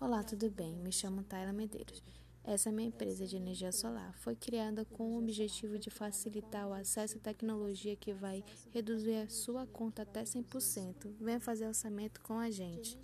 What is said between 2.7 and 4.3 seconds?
minha empresa de energia solar.